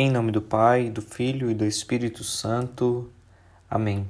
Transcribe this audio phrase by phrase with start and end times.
[0.00, 3.10] Em nome do Pai, do Filho e do Espírito Santo.
[3.68, 4.06] Amém.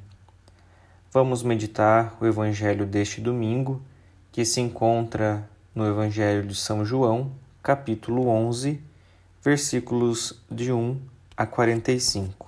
[1.11, 3.80] Vamos meditar o Evangelho deste domingo,
[4.30, 7.32] que se encontra no Evangelho de São João,
[7.62, 8.79] capítulo 11,
[9.43, 11.01] versículos de 1
[11.35, 12.47] a 45.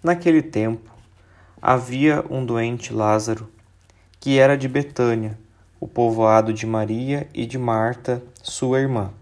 [0.00, 0.88] Naquele tempo,
[1.60, 3.50] havia um doente Lázaro,
[4.20, 5.36] que era de Betânia,
[5.80, 9.12] o povoado de Maria e de Marta, sua irmã.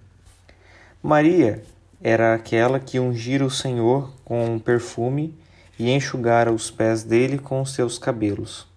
[1.03, 1.63] Maria
[2.07, 5.35] era aquela que ungira o Senhor com um perfume
[5.79, 8.69] e enxugara os pés dele com seus cabelos.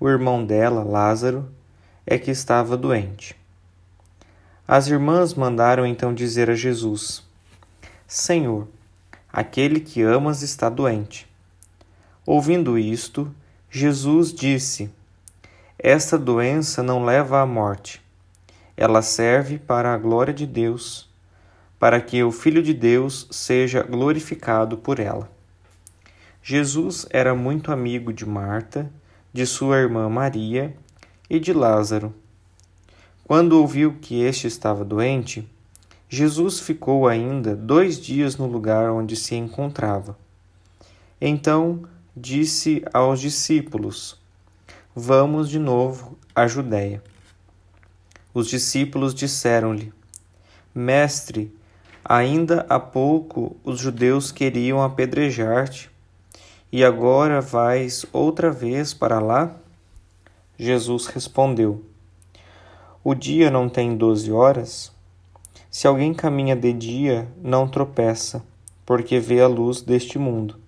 [0.00, 1.46] O irmão dela, Lázaro,
[2.06, 3.36] é que estava doente.
[4.66, 7.22] As irmãs mandaram então dizer a Jesus:
[8.06, 8.66] Senhor,
[9.30, 11.28] aquele que amas está doente.
[12.24, 13.30] Ouvindo isto,
[13.70, 14.90] Jesus disse:
[15.78, 18.00] Esta doença não leva à morte.
[18.74, 21.11] Ela serve para a glória de Deus
[21.82, 25.28] para que o Filho de Deus seja glorificado por ela.
[26.40, 28.88] Jesus era muito amigo de Marta,
[29.32, 30.76] de sua irmã Maria
[31.28, 32.14] e de Lázaro.
[33.24, 35.44] Quando ouviu que este estava doente,
[36.08, 40.16] Jesus ficou ainda dois dias no lugar onde se encontrava.
[41.20, 41.82] Então
[42.16, 44.16] disse aos discípulos:
[44.94, 47.02] Vamos de novo à Judéia.
[48.32, 49.92] Os discípulos disseram-lhe:
[50.72, 51.52] Mestre,
[52.04, 55.88] Ainda há pouco os judeus queriam apedrejar-te,
[56.72, 59.54] e agora vais outra vez para lá?
[60.58, 61.84] Jesus respondeu:
[63.04, 64.90] O dia não tem doze horas?
[65.70, 68.42] Se alguém caminha de dia, não tropeça,
[68.84, 70.58] porque vê a luz deste mundo.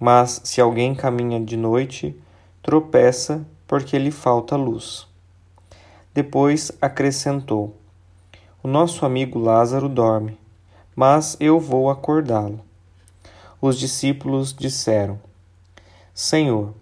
[0.00, 2.16] Mas se alguém caminha de noite,
[2.60, 5.06] tropeça, porque lhe falta luz.
[6.12, 7.76] Depois acrescentou:
[8.64, 10.39] O nosso amigo Lázaro dorme
[11.00, 12.60] mas eu vou acordá-lo.
[13.58, 15.18] Os discípulos disseram:
[16.12, 16.74] Senhor,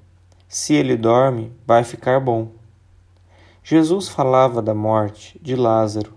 [0.49, 2.49] se ele dorme, vai ficar bom.
[3.63, 6.13] Jesus falava da morte de Lázaro,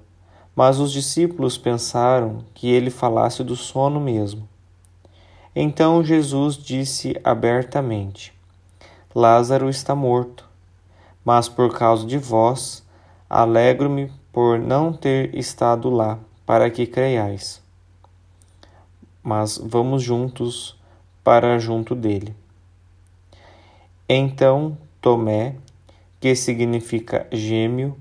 [0.55, 4.49] mas os discípulos pensaram que ele falasse do sono mesmo.
[5.55, 8.33] Então Jesus disse abertamente:
[9.13, 10.49] Lázaro está morto,
[11.23, 12.83] mas por causa de vós,
[13.29, 17.60] alegro-me por não ter estado lá, para que creiais
[19.23, 20.77] mas vamos juntos
[21.23, 22.35] para junto dele.
[24.07, 25.55] Então Tomé,
[26.19, 27.97] que significa gêmeo,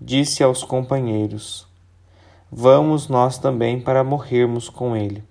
[0.00, 1.66] disse aos companheiros:
[2.50, 5.22] Vamos nós também para morrermos com ele.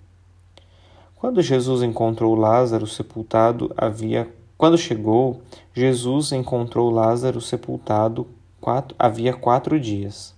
[1.16, 5.42] Quando Jesus encontrou Lázaro sepultado, havia quando chegou,
[5.74, 8.26] Jesus encontrou Lázaro sepultado
[8.60, 10.34] quatro, havia quatro dias.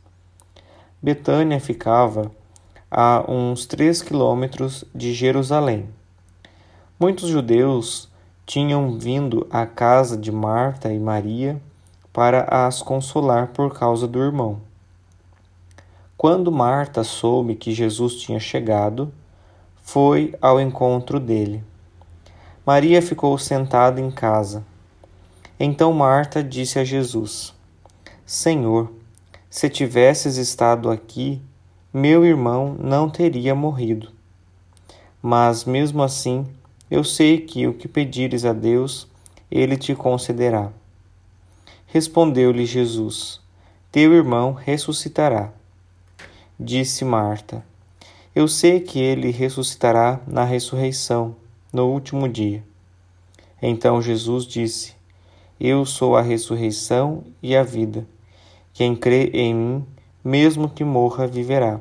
[1.02, 2.32] Betânia ficava
[2.98, 5.86] a uns três quilômetros de Jerusalém.
[6.98, 8.08] Muitos judeus
[8.46, 11.60] tinham vindo à casa de Marta e Maria
[12.10, 14.62] para as consolar por causa do irmão.
[16.16, 19.12] Quando Marta soube que Jesus tinha chegado,
[19.82, 21.62] foi ao encontro dele.
[22.64, 24.64] Maria ficou sentada em casa.
[25.60, 27.52] Então Marta disse a Jesus:
[28.24, 28.90] Senhor,
[29.50, 31.42] se tivesses estado aqui,
[31.96, 34.12] meu irmão não teria morrido.
[35.22, 36.46] Mas mesmo assim,
[36.90, 39.08] eu sei que o que pedires a Deus,
[39.50, 40.70] ele te concederá.
[41.86, 43.40] Respondeu-lhe Jesus:
[43.90, 45.54] Teu irmão ressuscitará.
[46.60, 47.64] Disse Marta:
[48.34, 51.34] Eu sei que ele ressuscitará na ressurreição,
[51.72, 52.62] no último dia.
[53.62, 54.92] Então Jesus disse:
[55.58, 58.06] Eu sou a ressurreição e a vida.
[58.74, 59.86] Quem crê em mim,
[60.26, 61.78] mesmo que morra, viverá.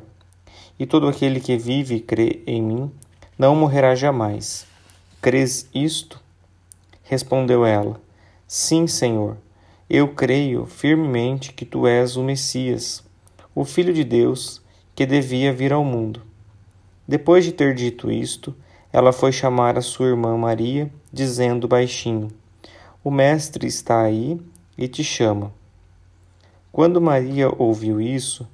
[0.78, 2.91] E todo aquele que vive e crê em mim
[3.39, 4.67] não morrerá jamais.
[5.19, 6.22] Crês isto?
[7.01, 8.00] Respondeu ela:
[8.47, 9.38] Sim, Senhor.
[9.89, 13.03] Eu creio firmemente que tu és o Messias,
[13.56, 14.62] o Filho de Deus,
[14.94, 16.22] que devia vir ao mundo.
[17.07, 18.56] Depois de ter dito isto,
[18.94, 22.27] ela foi chamar a sua irmã Maria, dizendo baixinho:
[23.03, 24.39] O Mestre está aí
[24.77, 25.51] e te chama.
[26.75, 28.45] Quando Maria ouviu isso,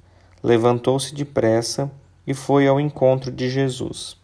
[0.44, 1.90] levantou-se depressa
[2.24, 4.16] e foi ao encontro de Jesus.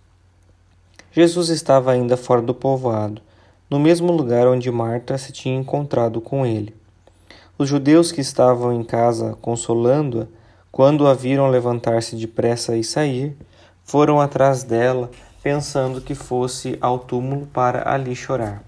[1.11, 3.21] Jesus estava ainda fora do povoado,
[3.69, 6.77] no mesmo lugar onde Marta se tinha encontrado com ele.
[7.59, 10.27] Os judeus que estavam em casa consolando-a,
[10.71, 13.37] quando a viram levantar-se depressa e sair,
[13.83, 15.11] foram atrás dela,
[15.43, 18.63] pensando que fosse ao túmulo para ali chorar.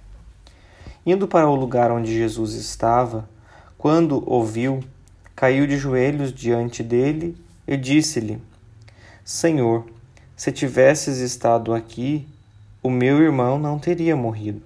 [1.07, 3.29] Indo para o lugar onde Jesus estava,
[3.79, 4.81] quando ouviu,
[5.41, 7.35] caiu de joelhos diante dele
[7.67, 8.43] e disse-lhe:
[9.25, 9.87] Senhor,
[10.37, 12.29] Se tivesses estado aqui,
[12.83, 14.61] o meu irmão não teria morrido.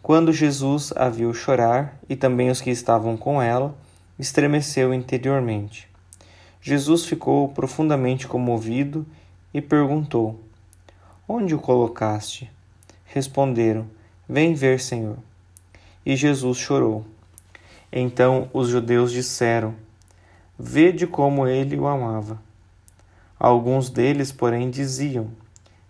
[0.00, 3.76] Quando Jesus a viu chorar, e também os que estavam com ela,
[4.16, 5.88] estremeceu interiormente.
[6.62, 9.04] Jesus ficou profundamente comovido
[9.52, 10.38] e perguntou:
[11.26, 12.48] Onde o colocaste?
[13.04, 13.84] Responderam:
[14.28, 15.16] Vem ver, Senhor.
[16.04, 17.04] E Jesus chorou.
[17.92, 19.74] Então os judeus disseram:
[20.58, 22.40] Vede como ele o amava.
[23.38, 25.28] Alguns deles, porém, diziam: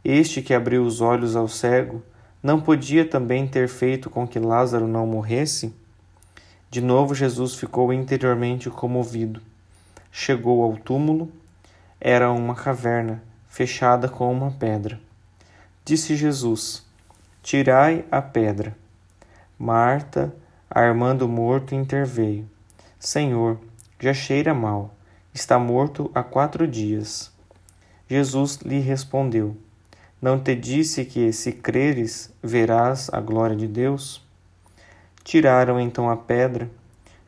[0.05, 2.03] Este que abriu os olhos ao cego,
[2.43, 5.75] não podia também ter feito com que Lázaro não morresse?
[6.71, 9.41] De novo Jesus ficou interiormente comovido.
[10.11, 11.31] Chegou ao túmulo.
[12.01, 15.01] Era uma caverna, fechada com uma pedra.
[15.85, 16.85] Disse Jesus:
[17.43, 18.77] Tirai a pedra.
[19.59, 20.35] Marta,
[20.85, 22.47] armando morto, interveio:
[22.99, 23.59] Senhor,
[23.99, 24.95] já cheira mal.
[25.33, 27.33] Está morto há quatro dias.
[28.07, 29.57] Jesus lhe respondeu:
[30.21, 34.23] Não te disse que, se creres, verás a glória de Deus?
[35.25, 36.71] Tiraram então a pedra.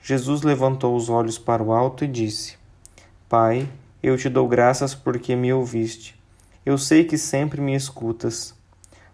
[0.03, 2.59] Jesus levantou os olhos para o alto e disse:
[3.31, 3.67] Pai,
[4.03, 6.15] eu te dou graças porque me ouviste.
[6.67, 8.55] Eu sei que sempre me escutas,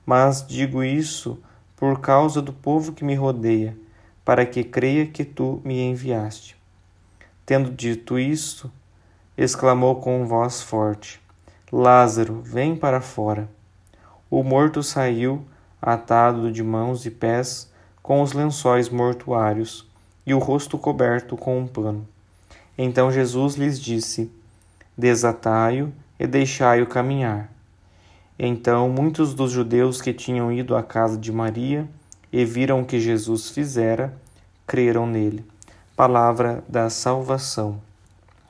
[0.04, 1.40] mas digo isso
[1.76, 3.76] por causa do povo que me rodeia,
[4.24, 6.56] para que creia que tu me enviaste.
[7.44, 8.70] Tendo dito isto,
[9.36, 11.20] exclamou com voz forte:
[11.70, 13.48] Lázaro, vem para fora.
[14.30, 15.44] O morto saiu,
[15.80, 17.70] atado de mãos e pés,
[18.02, 19.86] com os lençóis mortuários
[20.26, 22.06] e o rosto coberto com um pano.
[22.76, 24.30] Então Jesus lhes disse:
[24.96, 27.52] Desatai-o e deixai-o caminhar.
[28.38, 31.88] Então muitos dos judeus que tinham ido à casa de Maria
[32.36, 34.12] e viram o que Jesus fizera,
[34.66, 35.46] creram nele.
[35.94, 37.80] Palavra da salvação.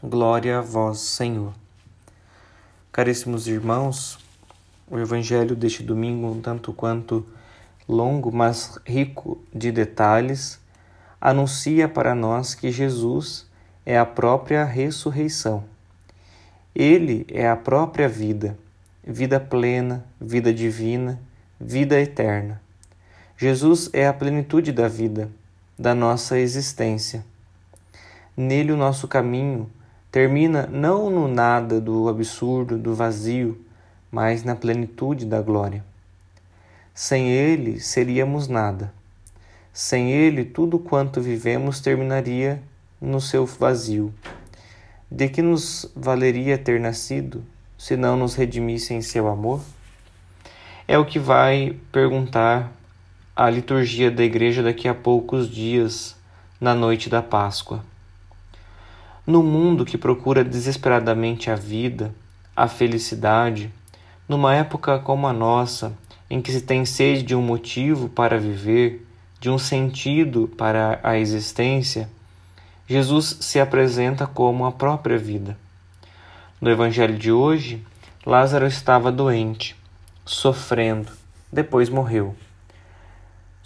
[0.03, 1.53] Glória a vós, Senhor.
[2.91, 4.19] Caríssimos irmãos,
[4.91, 7.27] o evangelho deste domingo, um tanto quanto
[7.87, 10.59] longo, mas rico de detalhes,
[11.21, 13.47] anuncia para nós que Jesus
[13.85, 15.63] é a própria ressurreição.
[16.75, 18.57] Ele é a própria vida,
[19.07, 21.21] vida plena, vida divina,
[21.61, 22.64] vida eterna.
[23.37, 25.29] Jesus é a plenitude da vida,
[25.77, 27.25] da nossa existência.
[28.37, 29.69] Nele o nosso caminho
[30.11, 33.61] termina não no nada do absurdo, do vazio,
[34.09, 35.85] mas na plenitude da glória.
[36.95, 38.95] Sem Ele seríamos nada.
[39.73, 42.63] Sem Ele, tudo quanto vivemos terminaria
[43.01, 44.15] no seu vazio.
[45.11, 47.45] De que nos valeria ter nascido
[47.77, 49.61] se não nos redimisse em seu amor?
[50.87, 52.71] É o que vai perguntar
[53.37, 56.15] a liturgia da igreja daqui a poucos dias,
[56.61, 57.85] na noite da Páscoa.
[59.27, 62.15] No mundo que procura desesperadamente a vida,
[62.55, 63.73] a felicidade,
[64.29, 65.93] numa época como a nossa,
[66.31, 69.05] em que se tem sede de um motivo para viver,
[69.41, 72.09] de um sentido para a existência,
[72.87, 75.59] Jesus se apresenta como a própria vida.
[76.61, 77.85] No Evangelho de hoje,
[78.25, 79.75] Lázaro estava doente,
[80.25, 81.11] sofrendo,
[81.53, 82.37] depois morreu.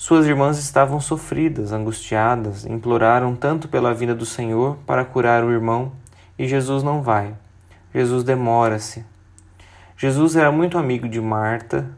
[0.00, 5.90] Suas irmãs estavam sofridas, angustiadas, imploraram tanto pela vinda do Senhor para curar o irmão,
[6.38, 7.34] e Jesus não vai.
[7.92, 9.04] Jesus demora-se.
[9.96, 11.90] Jesus era muito amigo de Marta,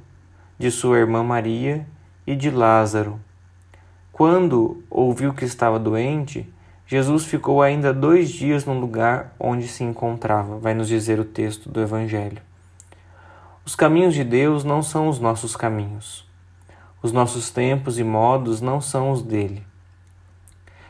[0.59, 1.87] de sua irmã Maria
[2.27, 3.21] e de Lázaro.
[4.11, 6.51] Quando ouviu que estava doente,
[6.87, 11.69] Jesus ficou ainda dois dias no lugar onde se encontrava, vai nos dizer o texto
[11.69, 12.41] do Evangelho.
[13.63, 16.30] Os caminhos de Deus não são os nossos caminhos.
[17.03, 19.65] Os nossos tempos e modos não são os dele.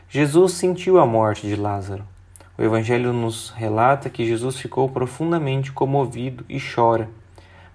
[0.09, 2.05] Jesus sentiu a morte de Lázaro.
[2.57, 7.09] O Evangelho nos relata que Jesus ficou profundamente comovido e chora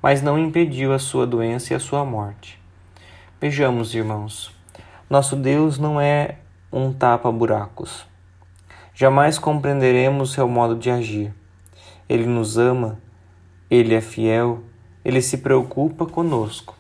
[0.07, 2.61] mas não impediu a sua doença e a sua morte.
[3.41, 4.55] Vejamos, irmãos,
[5.11, 6.37] nosso Deus não é
[6.73, 8.07] um tapa-buracos.
[8.95, 11.35] Jamais compreenderemos seu modo de agir.
[12.09, 13.01] Ele nos ama,
[13.69, 14.63] ele é fiel,
[15.05, 16.77] ele se preocupa conosco,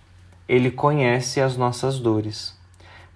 [0.48, 2.56] ele conhece as nossas dores,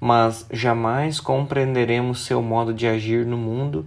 [0.01, 3.87] mas jamais compreenderemos seu modo de agir no mundo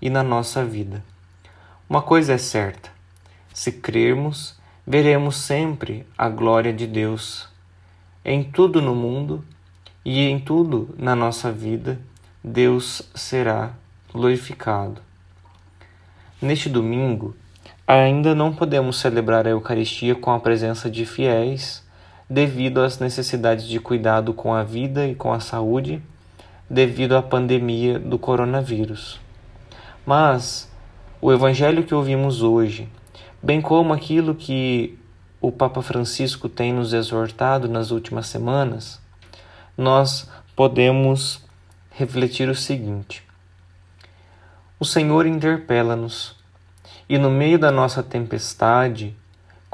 [0.00, 1.02] e na nossa vida.
[1.88, 2.90] Uma coisa é certa:
[3.52, 7.48] se crermos, veremos sempre a glória de Deus
[8.24, 9.44] em tudo no mundo
[10.04, 12.00] e em tudo na nossa vida.
[12.42, 13.72] Deus será
[14.12, 15.00] glorificado.
[16.40, 17.34] Neste domingo,
[17.86, 21.83] ainda não podemos celebrar a Eucaristia com a presença de fiéis,
[22.28, 26.02] devido às necessidades de cuidado com a vida e com a saúde,
[26.68, 29.20] devido à pandemia do coronavírus.
[30.06, 30.70] Mas
[31.20, 32.88] o Evangelho que ouvimos hoje
[33.44, 34.98] bem como aquilo que
[35.38, 38.98] o Papa Francisco tem nos exortado nas últimas semanas,
[39.76, 41.44] nós podemos
[41.90, 43.22] refletir o seguinte:
[44.80, 46.34] O Senhor interpela-nos
[47.06, 49.14] e, no meio da nossa tempestade,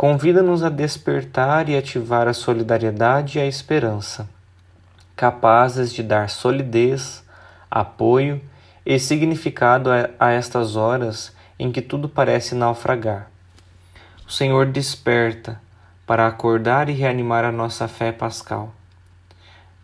[0.00, 4.26] convida-nos a despertar e ativar a solidariedade e a esperança,
[5.14, 7.22] capazes de dar solidez,
[7.70, 8.40] apoio
[8.86, 13.30] e significado a, estas horas em que tudo parece naufragar.
[14.26, 15.60] O Senhor desperta
[16.06, 18.72] para acordar e reanimar a nossa fé pascal.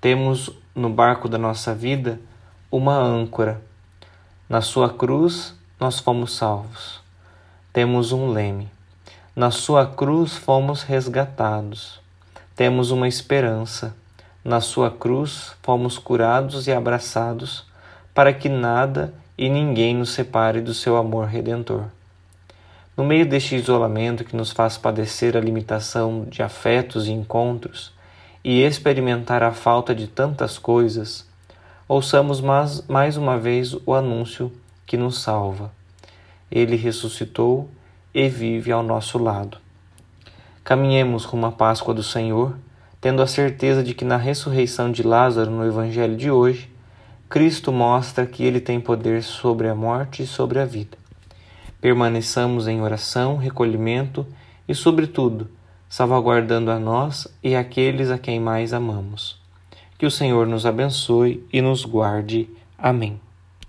[0.00, 2.18] Temos no barco da nossa vida
[2.73, 3.61] uma âncora.
[4.49, 7.02] Na sua cruz nós fomos salvos.
[7.70, 8.75] Temos um leme.
[9.37, 12.00] Na sua cruz fomos resgatados.
[12.55, 13.95] Temos uma esperança.
[14.43, 17.66] Na sua cruz fomos curados e abraçados
[18.14, 21.85] para que nada e ninguém nos separe do seu amor redentor.
[22.97, 27.93] No meio deste isolamento que nos faz padecer a limitação de afetos e encontros
[28.43, 31.26] e experimentar a falta de tantas coisas,
[31.87, 34.50] ouçamos mais, mais uma vez o anúncio
[34.87, 35.71] que nos salva.
[36.50, 37.69] Ele ressuscitou
[38.16, 39.58] e vive ao nosso lado.
[40.64, 42.56] Caminhemos rumo à Páscoa do Senhor,
[42.99, 46.73] tendo a certeza de que na ressurreição de Lázaro no Evangelho de hoje,
[47.28, 50.96] Cristo mostra que ele tem poder sobre a morte e sobre a vida.
[51.78, 54.26] Permaneçamos em oração, recolhimento
[54.66, 55.50] e, sobretudo,
[55.87, 59.38] salvaguardando a nós e aqueles a quem mais amamos.
[59.99, 62.49] Que o Senhor nos abençoe e nos guarde.
[62.78, 63.25] Amém.